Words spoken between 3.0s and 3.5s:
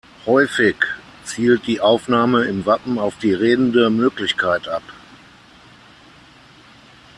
die